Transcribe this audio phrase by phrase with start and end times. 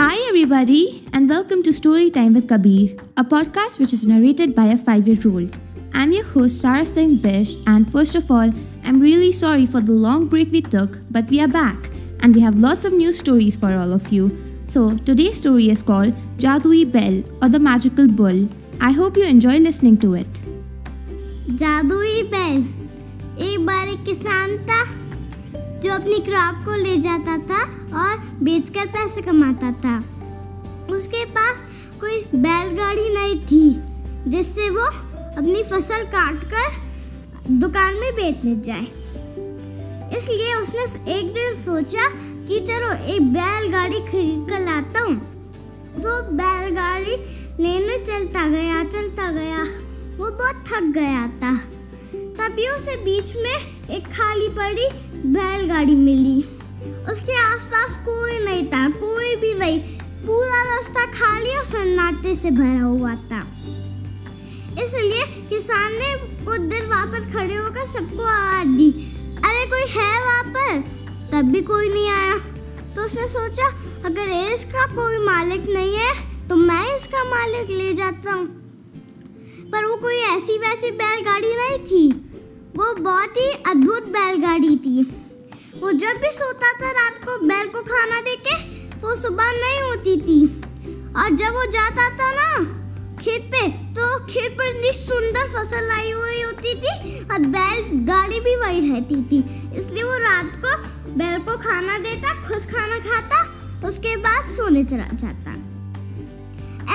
[0.00, 4.66] Hi, everybody, and welcome to Story Time with Kabir, a podcast which is narrated by
[4.66, 5.58] a five year old.
[5.92, 8.52] I'm your host, Sarah Singh Bish, and first of all,
[8.84, 11.90] I'm really sorry for the long break we took, but we are back,
[12.20, 14.30] and we have lots of new stories for all of you.
[14.66, 18.48] So, today's story is called Jadui Bell or the Magical Bull.
[18.80, 20.40] I hope you enjoy listening to it.
[21.58, 22.64] जादुई बैल
[23.44, 24.82] एक बार एक किसान था
[25.83, 27.61] जो अपनी crop को ले जाता था
[28.01, 29.97] और बेचकर पैसे कमाता था।
[30.95, 31.61] उसके पास
[32.01, 33.81] कोई बैलगाड़ी नहीं थी,
[34.29, 34.85] जिससे वो
[35.37, 36.79] अपनी फ़सल काट कर
[37.51, 38.87] दुकान में बेचने जाए।
[40.17, 42.09] इसलिए उसने एक दिन सोचा
[42.47, 45.15] कि चलो एक बैलगाड़ी खरीद कर लाता हूँ।
[45.93, 47.15] तो बैलगाड़ी
[47.63, 49.63] लेने चलता गया चलता गया।
[50.17, 51.59] वो बहुत थक गया था।
[52.41, 54.87] तभी उसे बीच में एक खाली पड़ी
[55.29, 56.37] बैलगाड़ी मिली।
[57.11, 59.79] उसके आसपास कोई नहीं था, कोई भी नहीं।
[60.25, 63.39] पूरा रास्ता खाली और सन्नाटे से भरा हुआ था।
[64.83, 68.91] इसलिए किसान ने कुछ देर वहाँ पर खड़े होकर सबको आवाज़ दी,
[69.45, 70.81] अरे, कोई है वहाँ पर?
[71.31, 72.37] तब भी कोई नहीं आया।
[72.95, 73.67] तो उसने सोचा,
[74.05, 78.61] अगर इसका कोई मालिक नहीं है तो मैं इसका मालिक ले जाता हूँ।
[79.71, 82.27] पर वो कोई ऐसी वैसी बैलगाड़ी नहीं थी।
[82.75, 85.01] वो बहुत ही अद्भुत बैलगाड़ी थी।
[85.81, 88.55] वो जब भी सोता था, रात को बैल को खाना देके
[88.97, 90.45] वो सुबह नहीं होती थी।
[91.13, 92.49] और जब वो जाता था ना
[93.21, 98.39] खेत पे तो खेत पर इतनी सुंदर फ़सल आई हुई होती थी और बैल गाड़ी
[98.39, 99.39] भी वही रहती थी।
[99.77, 100.77] इसलिए वो रात को
[101.13, 103.43] बैल को खाना देता, खुद खाना खाता,
[103.87, 105.59] उसके बाद सोने चला जाता।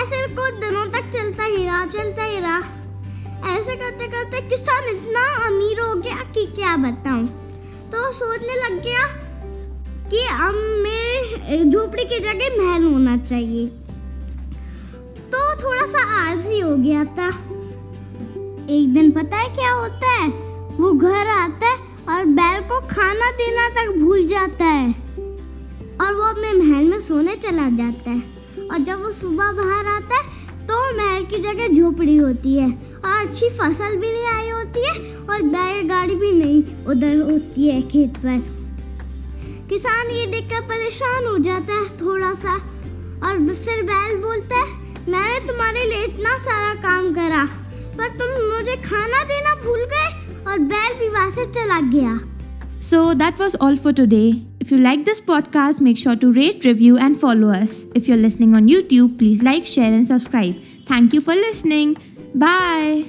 [0.00, 2.24] ऐसे कुछ दिनों तक चलता ही रहा, चलता
[3.48, 7.26] ऐसे करते करते किसान इतना अमीर हो गया कि क्या बताऊँ?
[7.92, 9.06] तो सोचने लग गया
[10.10, 13.66] कि अब मेरे झोपड़ी की जगह महल होना चाहिए।
[15.32, 17.28] तो थोड़ा सा आलसी हो गया था।
[18.70, 20.28] एक दिन पता है क्या होता है?
[20.76, 21.76] वो घर आता है
[22.08, 24.88] और बैल को खाना देना तक भूल जाता है।
[26.00, 28.22] और वो अपने महल में सोने चला जाता है।
[28.66, 32.70] और जब वो सुबह बाहर आता है तो महल की जगह झोपड़ी होती है।
[33.16, 34.94] और अच्छी फ़सल भी नहीं आई होती है
[35.30, 36.62] और बैलगाड़ी भी नहीं
[36.92, 38.38] उधर होती है खेत पर
[39.70, 42.54] किसान ये देखकर परेशान हो जाता है थोड़ा सा
[43.26, 47.44] और फिर बैल बोलता है मैंने तुम्हारे लिए इतना सारा काम करा
[47.98, 50.08] पर तुम मुझे खाना देना भूल गए
[50.50, 52.18] और बैल भी वहाँ से चला गया
[52.86, 54.42] So that was all for today.
[54.60, 57.86] If you like this podcast, make sure to rate, review, and follow us.
[57.94, 60.60] If you're listening on YouTube, please like, share, and subscribe.
[60.86, 61.96] Thank you for listening.
[62.36, 63.06] Bye.